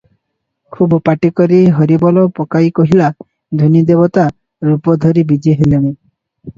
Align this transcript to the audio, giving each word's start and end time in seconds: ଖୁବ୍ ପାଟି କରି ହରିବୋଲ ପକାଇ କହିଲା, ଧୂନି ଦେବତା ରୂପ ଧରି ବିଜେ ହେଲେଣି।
ଖୁବ୍ 0.77 0.95
ପାଟି 1.09 1.31
କରି 1.39 1.59
ହରିବୋଲ 1.81 2.25
ପକାଇ 2.41 2.73
କହିଲା, 2.81 3.13
ଧୂନି 3.63 3.87
ଦେବତା 3.93 4.27
ରୂପ 4.73 5.01
ଧରି 5.09 5.29
ବିଜେ 5.35 5.59
ହେଲେଣି। 5.63 5.97